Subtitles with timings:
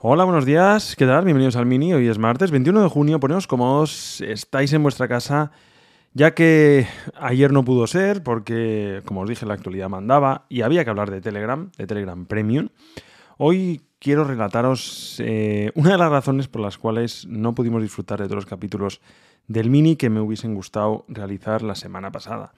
[0.00, 0.94] Hola, buenos días.
[0.94, 1.24] ¿Qué tal?
[1.24, 1.92] Bienvenidos al Mini.
[1.92, 3.18] Hoy es martes 21 de junio.
[3.18, 4.20] Poneos cómodos.
[4.20, 5.50] Estáis en vuestra casa.
[6.14, 10.84] Ya que ayer no pudo ser porque, como os dije, la actualidad mandaba y había
[10.84, 12.68] que hablar de Telegram, de Telegram Premium.
[13.38, 18.26] Hoy quiero relataros eh, una de las razones por las cuales no pudimos disfrutar de
[18.26, 19.00] todos los capítulos
[19.48, 22.52] del mini que me hubiesen gustado realizar la semana pasada.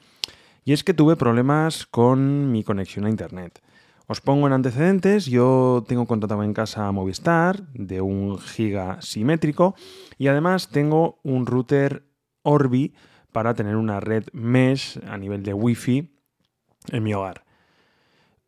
[0.66, 3.62] Y es que tuve problemas con mi conexión a Internet.
[4.10, 9.76] Os pongo en antecedentes, yo tengo contratado en casa Movistar de un giga simétrico
[10.18, 12.02] y además tengo un router
[12.42, 12.92] Orbi
[13.30, 16.10] para tener una red mesh a nivel de Wi-Fi
[16.90, 17.44] en mi hogar.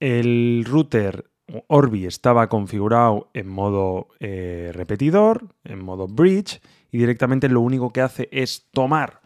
[0.01, 1.31] El router
[1.69, 8.01] Orbi estaba configurado en modo eh, repetidor, en modo bridge, y directamente lo único que
[8.01, 9.22] hace es tomar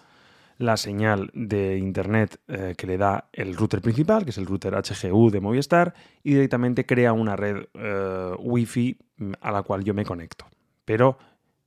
[0.58, 4.74] la señal de internet eh, que le da el router principal, que es el router
[4.74, 9.92] HGU de Movistar, y directamente crea una red eh, Wi-Fi mm, a la cual yo
[9.94, 10.46] me conecto.
[10.84, 11.18] Pero,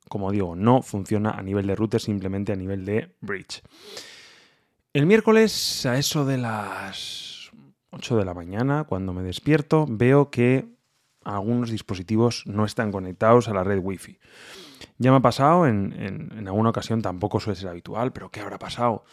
[0.07, 3.61] como digo, no funciona a nivel de router, simplemente a nivel de bridge.
[4.91, 7.51] El miércoles, a eso de las
[7.91, 10.65] 8 de la mañana, cuando me despierto, veo que
[11.23, 14.17] algunos dispositivos no están conectados a la red Wi-Fi.
[14.97, 15.93] Ya me ha pasado, en,
[16.37, 19.03] en, alguna ocasión tampoco suele ser habitual, pero ¿qué habrá pasado?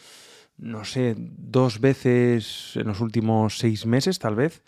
[0.57, 4.63] No sé, dos veces en los últimos seis meses tal vez,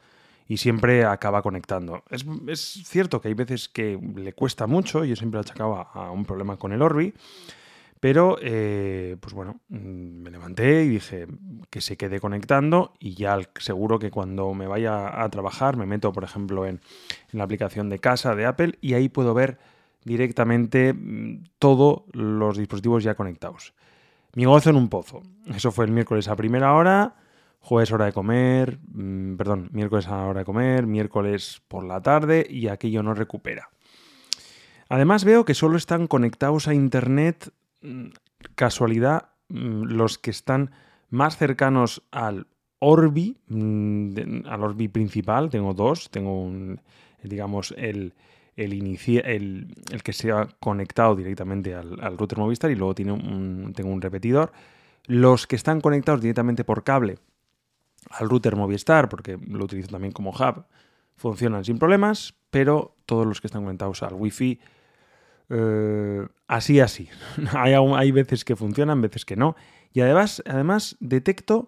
[0.48, 2.04] y siempre acaba conectando.
[2.10, 6.26] Es, es cierto que hay veces que le cuesta mucho, yo siempre achacaba a un
[6.26, 7.14] problema con el Orbi,
[8.00, 9.78] pero, eh, pues bueno, mm,
[10.22, 11.28] me levanté y dije
[11.70, 16.14] que se quede conectando y ya seguro que cuando me vaya a trabajar me meto,
[16.14, 16.80] por ejemplo, en,
[17.32, 19.60] en la aplicación de casa de Apple y ahí puedo ver
[20.04, 23.74] directamente mm, todos los dispositivos ya conectados.
[24.36, 25.24] Mi gozo en un pozo.
[25.48, 27.16] Eso fue el miércoles a primera hora,
[27.60, 32.46] jueves hora de comer, mmm, perdón, miércoles a hora de comer, miércoles por la tarde
[32.50, 33.70] y aquello no recupera.
[34.88, 38.08] Además veo que solo están conectados a Internet, mmm,
[38.56, 40.72] casualidad, los que están
[41.10, 42.48] más cercanos al
[42.80, 46.82] Orbi, al Orbi principal, tengo dos, tengo un,
[47.24, 48.14] digamos, el,
[48.64, 49.68] el,
[50.04, 54.02] que se ha conectado directamente al, al, router Movistar y luego tiene un, tengo un
[54.02, 54.52] repetidor.
[55.06, 57.18] Los que están conectados directamente por cable
[58.10, 60.66] al router Movistar, porque lo utilizo también como hub,
[61.16, 64.60] funcionan sin problemas, pero todos los que están conectados al Wi-Fi,
[65.50, 67.10] eh, así, así.
[67.54, 69.56] hay, hay veces que funcionan, veces que no.
[69.94, 71.68] Y además, además detecto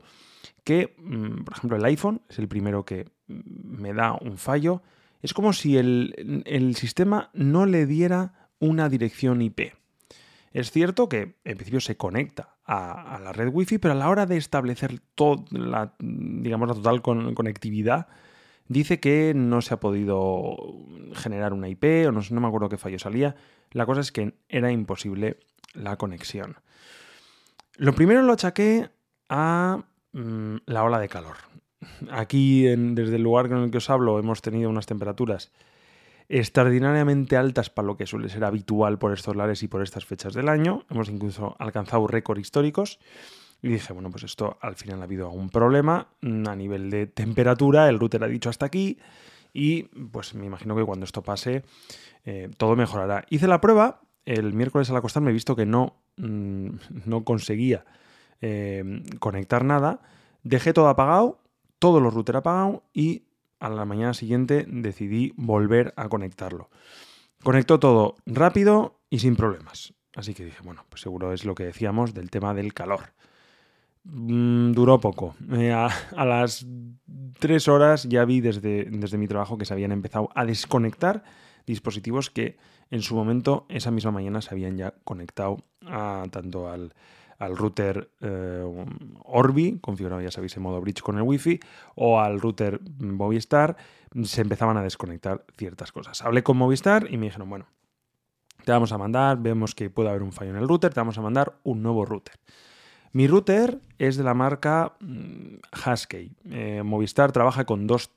[0.63, 4.81] que, mm, por ejemplo, el iPhone es el primero que me da un fallo
[5.21, 9.73] es como si el, el sistema no le diera una dirección IP.
[10.53, 14.25] Es cierto que en principio se conecta a, la red Wi-Fi, pero a la hora
[14.25, 18.07] de establecer toda la, digamos, la total con, conectividad,
[18.67, 20.55] dice que no se ha podido
[21.13, 23.35] generar una IP, o no, me acuerdo qué fallo salía.
[23.71, 25.39] La cosa es que era imposible
[25.73, 26.57] la conexión.
[27.77, 28.89] Lo primero lo achaqué
[29.29, 31.37] a mmm, la ola de calor.
[32.11, 35.51] Aquí, en, desde el lugar con el que os hablo, hemos tenido unas temperaturas
[36.29, 40.33] extraordinariamente altas para lo que suele ser habitual por estos lares y por estas fechas
[40.33, 40.85] del año.
[40.89, 42.99] Hemos incluso alcanzado récords históricos.
[43.61, 47.07] Y dije, bueno, pues esto al final ha habido algún problema mm, a nivel de
[47.07, 47.89] temperatura.
[47.89, 48.97] El router ha dicho hasta aquí.
[49.53, 51.63] Y pues me imagino que cuando esto pase,
[52.25, 53.25] eh, todo mejorará.
[53.29, 54.01] Hice la prueba.
[54.23, 56.69] El miércoles al acostarme he visto que no, mmm,
[57.05, 57.83] no conseguía
[58.39, 60.01] eh, conectar nada.
[60.43, 61.41] Dejé todo apagado
[61.81, 63.23] todos los routers apagados y
[63.59, 66.69] a la mañana siguiente decidí volver a conectarlo.
[67.43, 69.95] Conectó todo rápido y sin problemas.
[70.15, 73.13] Así que dije, bueno, pues seguro es lo que decíamos del tema del calor.
[74.03, 75.33] Mm, duró poco.
[75.53, 76.67] Eh, a, a, las
[77.39, 81.23] tres horas ya vi desde, desde mi trabajo que se habían empezado a desconectar
[81.65, 82.57] dispositivos que
[82.91, 85.57] en su momento, esa misma mañana, se habían ya conectado
[85.87, 86.93] a, tanto al,
[87.41, 88.63] al router eh,
[89.25, 91.59] Orbi, configurado ya sabéis en modo bridge con el Wi-Fi,
[91.95, 93.77] o al router Movistar,
[94.23, 96.21] se empezaban a desconectar ciertas cosas.
[96.21, 97.65] Hablé con Movistar y me dijeron, bueno,
[98.63, 101.17] te vamos a mandar, vemos que puede haber un fallo en el router, te vamos
[101.17, 102.35] a mandar un nuevo router.
[103.11, 105.55] Mi router es de la marca mm,
[105.89, 106.31] Husky.
[106.45, 108.11] Eh, Movistar trabaja con dos,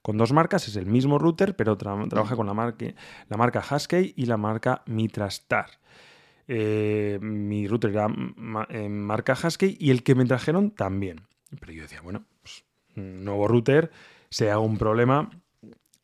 [0.00, 2.86] con dos marcas, es el mismo router, pero trabaja con la marca,
[3.28, 5.66] la marca Husky y la marca Mitrastar.
[6.52, 8.08] Eh, mi router era
[8.70, 11.20] en marca Husky y el que me trajeron también.
[11.60, 12.64] Pero yo decía, bueno, pues,
[12.96, 13.92] un nuevo router,
[14.30, 15.30] se haga un problema,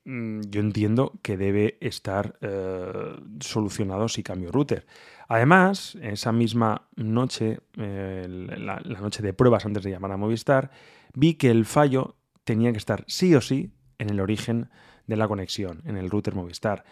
[0.04, 4.86] mm, yo entiendo que debe estar eh, solucionado si cambio router.
[5.26, 10.70] Además, esa misma noche, eh, la, noche de pruebas antes de llamar a Movistar,
[11.12, 12.14] vi que el fallo
[12.44, 14.70] tenía que estar sí o sí en el origen
[15.08, 16.84] de la conexión, en el router Movistar,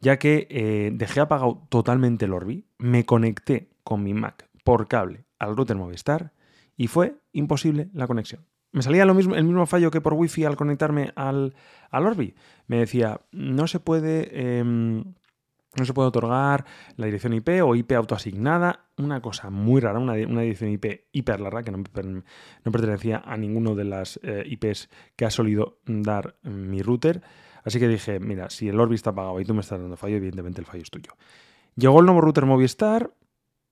[0.00, 5.24] ya que eh, dejé apagado totalmente el Orbi, me conecté con mi Mac por cable
[5.38, 6.32] al router Movistar
[6.76, 8.44] y fue imposible la conexión.
[8.72, 11.54] Me salía lo mismo, el mismo fallo que por Wi-Fi al conectarme al,
[11.90, 12.34] al Orbi.
[12.66, 14.58] Me decía, no se puede...
[14.58, 15.14] Em,
[15.78, 16.64] no se puede otorgar
[16.96, 21.62] la dirección IP o IP autoasignada, una cosa muy rara, una, dirección IP hiper larga
[21.62, 21.82] que no,
[22.64, 27.22] pertenecía a ninguno de las eh, IPs que ha solido dar mi router.
[27.66, 30.16] Así que dije, mira, si el Orbi está apagado y tú me estás dando fallo,
[30.16, 31.12] evidentemente el fallo es tuyo.
[31.74, 33.10] Llegó el nuevo router Movistar,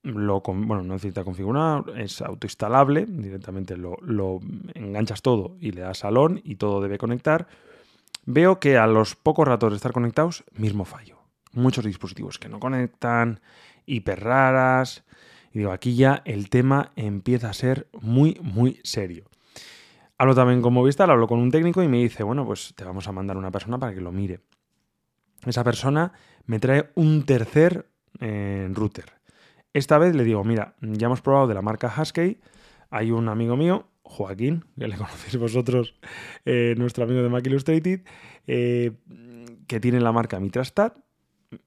[0.02, 4.40] lo, bueno, no necesita configurar, es autoinstalable, directamente lo,
[4.74, 7.46] enganchas todo y le das salón y todo debe conectar.
[8.26, 11.24] Veo que a los pocos ratos de estar conectados, mismo fallo
[11.54, 13.40] muchos dispositivos que no conectan,
[13.86, 15.04] hiper raras.
[15.52, 19.24] Y digo, aquí ya el tema empieza a ser muy, muy serio.
[20.24, 23.06] Hablo también con Movistar, hablo con un técnico y me dice, bueno, pues te vamos
[23.06, 24.40] a mandar una persona para que lo mire.
[25.44, 26.14] Esa persona
[26.46, 27.90] me trae un tercer
[28.20, 29.04] eh, router.
[29.74, 32.40] Esta vez le digo, mira, ya hemos probado de la marca Husky,
[32.88, 35.94] hay un amigo mío, Joaquín, que le conocéis vosotros,
[36.46, 38.00] eh, nuestro amigo de Mac Illustrated,
[38.46, 38.92] eh,
[39.66, 40.96] que tiene la marca Mitrastat,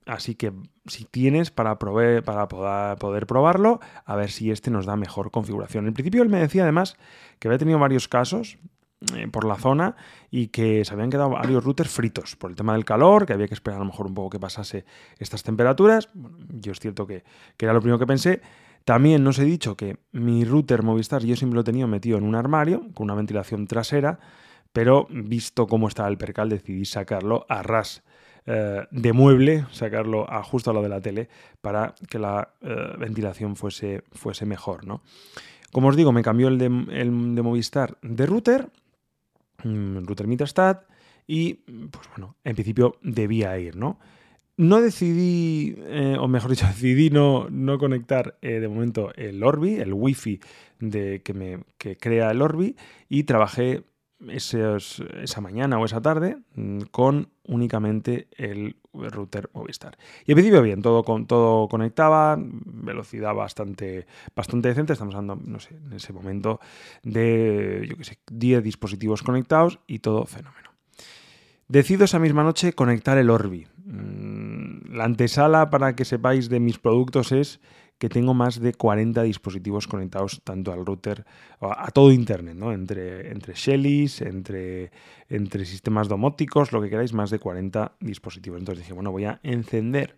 [0.06, 0.54] Así que
[0.86, 5.88] si tienes para, para poder, probarlo, a ver si este nos da mejor configuración.
[5.88, 6.98] En principio él me decía además
[7.40, 8.58] que había tenido varios casos
[9.16, 9.96] eh, por la zona
[10.32, 13.48] y que se habían quedado varios routers fritos por el tema del calor, que había
[13.48, 14.86] que esperar a lo mejor un poco que pasase
[15.20, 16.10] estas temperaturas.
[16.50, 17.24] yo es cierto que,
[17.58, 18.42] que era lo primero que pensé.
[18.86, 22.24] También nos he dicho que mi router Movistar yo siempre lo he tenido metido en
[22.24, 24.20] un armario con una ventilación trasera,
[24.72, 28.04] pero visto cómo estaba el percal decidí sacarlo a ras
[28.50, 31.28] eh, de mueble, sacarlo a, justo a lo de la tele,
[31.60, 34.88] para que la eh, ventilación fuese, fuese mejor.
[34.88, 35.02] ¿no?
[35.74, 38.70] Como os digo, me cambió el de, Movistar de router,
[39.66, 40.86] mm, router Mitrastat,
[41.28, 44.00] y pues bueno, en principio debía ir, ¿no?
[44.56, 49.94] No decidí, eh, o mejor dicho, decidí no, no conectar de momento el Orbi, el
[49.94, 50.40] Wi-Fi
[50.80, 52.78] de, que, me, que crea el Orbi,
[53.10, 53.84] y trabajé
[54.30, 59.98] esa mañana o esa tarde mm, con únicamente el router Movistar.
[60.26, 65.60] Y en principio bien, todo, con, todo conectaba, velocidad bastante, bastante decente, estamos hablando, no
[65.60, 66.60] sé, en ese momento
[67.04, 70.72] de, yo qué sé, 10 dispositivos conectados y todo fenómeno.
[71.68, 73.68] Decido esa misma noche conectar el Orbi.
[73.86, 77.60] Mm, la antesala para que sepáis de mis productos es
[77.98, 81.26] que tengo más de 40 dispositivos conectados tanto al router,
[81.60, 82.72] a todo Internet, ¿no?
[82.72, 84.92] entre, entre Shellys, entre,
[85.30, 88.60] entre sistemas domóticos, lo que queráis, más de 40 dispositivos.
[88.60, 90.16] Entonces dije, bueno, voy a encender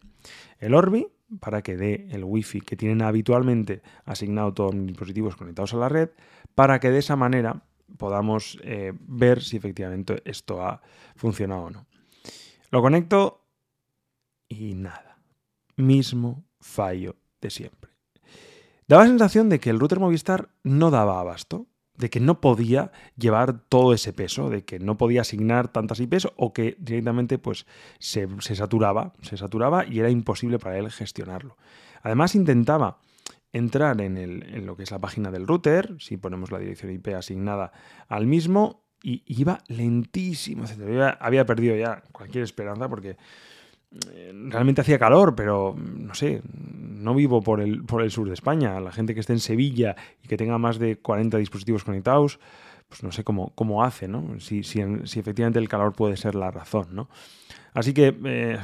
[0.60, 1.08] el Orbi
[1.40, 5.89] para que dé el Wi-Fi que tienen habitualmente asignado todos mis dispositivos conectados a la
[5.89, 6.10] red,
[6.56, 7.63] para que de esa manera
[7.98, 10.82] podamos eh, ver si efectivamente esto ha
[11.15, 11.86] funcionado o no.
[12.72, 13.46] Lo conecto
[14.48, 15.18] y nada.
[15.77, 17.91] Mismo fallo de siempre.
[18.88, 21.67] Daba la sensación de que el router Movistar no daba abasto,
[22.00, 26.29] de que no podía llevar todo ese peso, de que no podía asignar tantas IPs
[26.38, 27.67] o que directamente pues,
[28.00, 31.58] se, saturaba, se saturaba y era imposible para él gestionarlo.
[32.01, 33.00] Además intentaba
[33.51, 37.74] entrar en, lo que es la página del router, si ponemos la dirección IP asignada
[38.08, 40.65] al mismo, y iba lentísimo,
[41.19, 43.17] había perdido ya cualquier esperanza porque
[43.91, 48.79] realmente hacía calor, pero no sé, no vivo por el, por el sur de España.
[48.79, 52.39] La gente que esté en Sevilla y que tenga más de 40 dispositivos conectados,
[52.88, 54.39] pues no sé cómo, cómo hace, ¿no?
[54.39, 57.10] Si, si, si, efectivamente el calor puede ser la razón, ¿no?
[57.74, 58.58] Así que, eh,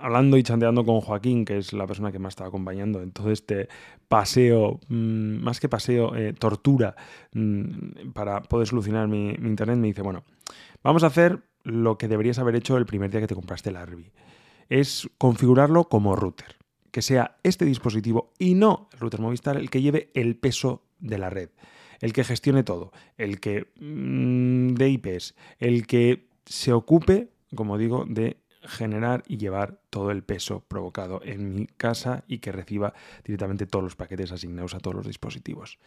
[0.00, 3.30] hablando y chanteando con Joaquín, que es la persona que me estaba acompañando en todo
[3.30, 3.68] este
[4.08, 6.96] paseo, mm, más que paseo, eh, tortura,
[7.32, 10.24] mm, para poder solucionar mi, mi, internet, me dice, bueno,
[10.82, 13.76] vamos a hacer lo que deberías haber hecho el primer día que te compraste el
[13.76, 14.10] Arby
[14.70, 16.56] es configurarlo como router,
[16.90, 21.18] que sea este dispositivo y no el router Movistar el que lleve el peso de
[21.18, 21.50] la red,
[22.00, 28.06] el que gestione todo, el que mm, de IPs, el que se ocupe, como digo,
[28.08, 33.66] de generar y llevar todo el peso provocado en mi casa y que reciba directamente
[33.66, 35.78] todos los paquetes asignados a todos los dispositivos.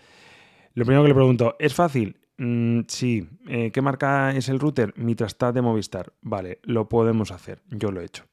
[0.73, 2.17] Lo primero que le pregunto, ¿es fácil?
[2.37, 3.27] Mm, sí.
[3.47, 4.93] Eh, ¿Qué marca es el router?
[4.97, 6.13] Mitrastad de Movistar.
[6.21, 7.61] Vale, lo podemos hacer.
[7.69, 8.25] Yo lo he hecho.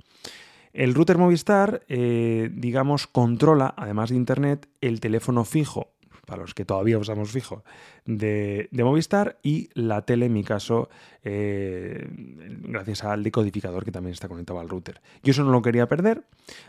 [0.73, 5.93] El router Movistar, eh, digamos, controla, además de Internet, el teléfono fijo
[6.31, 7.65] para los que todavía usamos fijo,
[8.07, 10.89] de, Movistar y la tele, en mi caso,
[11.25, 15.01] eh, gracias al decodificador que también está conectado al router.
[15.25, 16.23] Yo eso no lo quería perder,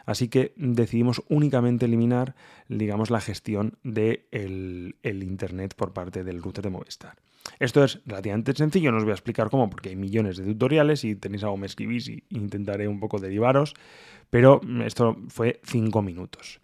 [0.08, 2.34] así que decidimos únicamente eliminar,
[2.70, 7.18] digamos, la gestión del de el Internet por parte del router de Movistar.
[7.60, 11.04] Esto es relativamente sencillo, no os voy a explicar cómo, porque hay millones de tutoriales
[11.04, 13.76] y tenéis algo me escribís y intentaré un poco derivaros,
[14.32, 16.62] pero esto fue cinco minutos.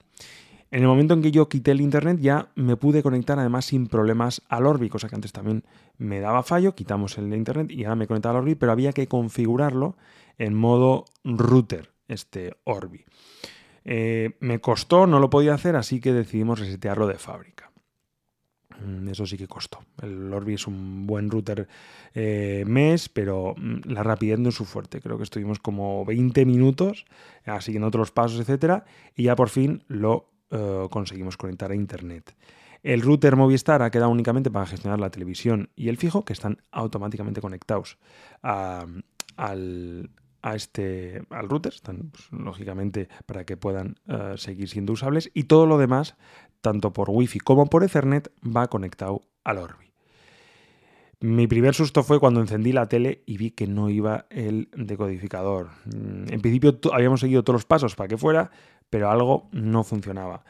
[0.70, 3.88] En el momento en que yo quité el internet ya me pude conectar además sin
[3.88, 5.64] problemas al Orbi, cosa que antes también
[5.98, 9.08] me daba fallo, quitamos el internet y ahora me conectaba al Orbi, pero había que
[9.08, 9.96] configurarlo
[10.38, 13.06] en modo router, este Orbi.
[13.86, 17.72] Eh, me costó, no lo podía hacer, así que decidimos resetearlo de fábrica.
[18.86, 19.80] Mm, eso sí que costó.
[20.02, 21.70] El Orbi es un buen router
[22.14, 25.00] eh, mes, pero mm, la rapidez no es su fuerte.
[25.00, 27.06] Creo que estuvimos como 20 minutos
[27.62, 28.84] siguiendo otros pasos, etcétera,
[29.16, 32.36] y ya por fin lo eh, conseguimos conectar a Internet.
[32.84, 36.62] El router Movistar ha quedado únicamente para gestionar la televisión y el fijo, que están
[36.72, 37.98] automáticamente conectados
[38.42, 39.04] al,
[40.54, 45.78] este, al router, pues, lógicamente para que puedan eh, seguir siendo usables y todo lo
[45.78, 46.16] demás,
[46.62, 49.88] tanto por Wi-Fi como por Ethernet, va conectado al Orbi.
[51.20, 55.70] Mi primer susto fue cuando encendí la tele y vi que no iba el decodificador.
[55.86, 58.52] Mm, en principio habíamos seguido todos los pasos para que fuera,
[58.90, 60.44] pero algo no funcionaba.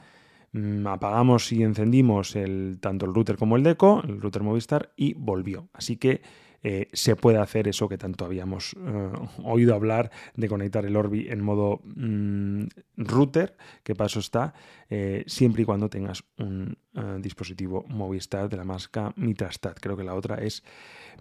[0.51, 2.36] Mm, apagamos y encendimos
[2.79, 5.70] tanto el router como el deco, el router Movistar, y volvió.
[5.74, 6.22] Así que
[6.63, 9.12] eh, se puede hacer eso que tanto habíamos eh,
[9.44, 12.63] oído hablar de conectar el Orbi en modo mm,
[12.98, 14.53] router, que paso está,
[14.89, 16.77] eh, siempre y cuando tengas un
[17.22, 19.75] dispositivo Movistar de la marca Mitrastad.
[19.79, 20.63] Creo que la otra es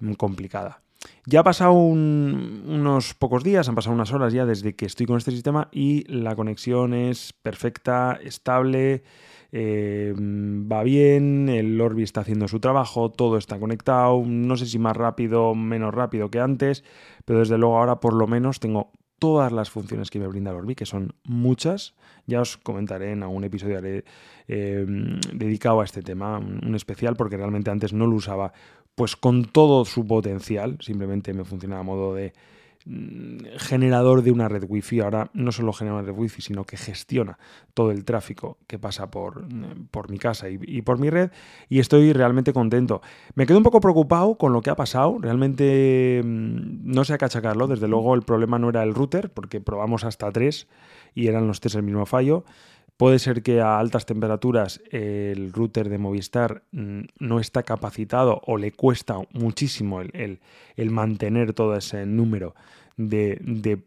[0.01, 0.83] mm, complicada.
[1.27, 5.17] Ya ha pasado unos pocos días, han pasado unas horas ya desde que estoy con
[5.17, 9.03] este sistema y la conexión es perfecta, estable,
[9.53, 14.79] eh, va bien, el Orbi está haciendo su trabajo, todo está conectado, no sé si
[14.79, 16.85] más rápido o menos rápido que antes,
[17.25, 20.59] pero desde luego ahora por lo menos tengo todas las funciones que me brinda el
[20.59, 21.95] Orbi, que son muchas.
[22.27, 24.87] Ya os comentaré en algún episodio eh,
[25.33, 28.53] dedicado a este tema, un especial, porque realmente antes no lo usaba
[28.97, 32.33] pues con todo su potencial, simplemente me funcionaba a modo de
[32.87, 35.01] mm, generador de una red wifi.
[35.01, 37.39] Ahora no solo genera una red wifi, sino que gestiona
[37.75, 41.31] todo el tráfico que pasa por, mm, por mi casa y, por mi red.
[41.69, 43.03] Y estoy realmente contento.
[43.35, 45.19] Me quedo un poco preocupado con lo que ha pasado.
[45.21, 47.67] Realmente mm, no sé a cachacarlo.
[47.67, 50.69] Desde luego el problema no era el router, porque probamos hasta tres
[51.15, 52.47] y eran los tres el mismo fallo.
[52.97, 58.57] Puede ser que a altas temperaturas el router de Movistar mm, no está capacitado o
[58.57, 60.41] le cuesta muchísimo el,
[60.91, 62.55] mantener todo ese número
[62.97, 63.39] de,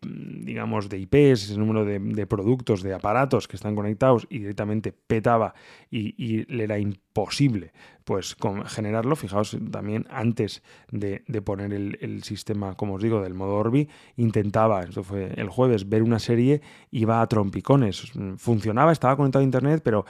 [0.03, 5.55] digamos, de IPs, ese número de, productos, de aparatos que están conectados y directamente petaba
[5.89, 7.71] y, le era imposible
[8.03, 8.35] pues
[8.67, 9.15] generarlo.
[9.15, 13.87] Fijaos también antes de, poner el, sistema, como os digo, del modo Orbi,
[14.17, 16.61] intentaba, esto fue el jueves, ver una serie,
[16.91, 18.11] iba a trompicones.
[18.37, 20.05] Funcionaba, estaba conectado a internet, pero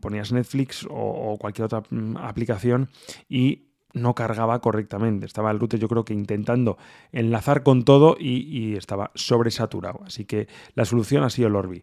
[0.00, 2.88] ponías Netflix o cualquier otra mm, aplicación
[3.28, 5.26] y no cargaba correctamente.
[5.26, 6.76] Estaba el router yo creo que intentando
[7.12, 10.00] enlazar con todo y, estaba sobresaturado.
[10.04, 11.82] Así que la solución ha sido el Orbi.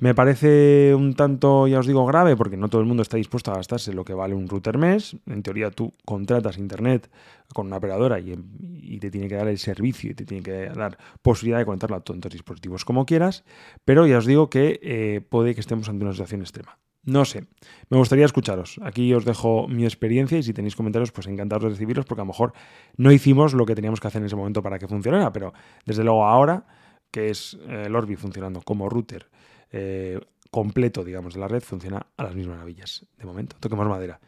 [0.00, 3.52] Me parece un tanto, ya os digo, grave porque no todo el mundo está dispuesto
[3.52, 5.16] a gastarse lo que vale un router mes.
[5.26, 7.10] En teoría tú contratas internet
[7.54, 10.98] con una operadora y, te tiene que dar el servicio y te tiene que dar
[11.22, 13.44] posibilidad de conectarlo a tantos dispositivos como quieras.
[13.84, 16.78] Pero ya os digo que eh, puede que estemos ante una situación extrema.
[17.06, 17.46] No sé,
[17.90, 18.80] me gustaría escucharos.
[18.82, 22.24] Aquí os dejo mi experiencia y si tenéis comentarios, pues encantados de recibirlos porque a
[22.24, 22.54] lo mejor
[22.96, 25.52] no hicimos lo que teníamos que hacer en ese momento para que funcionara, pero
[25.84, 26.66] desde luego ahora,
[27.10, 29.28] que es eh, el Orbi funcionando como router
[29.70, 30.18] eh,
[30.50, 33.04] completo, digamos, de la red, funciona a las mismas maravillas.
[33.18, 34.20] De momento, toquemos madera.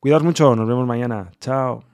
[0.00, 1.30] Cuidaos mucho, nos vemos mañana.
[1.40, 1.93] Chao.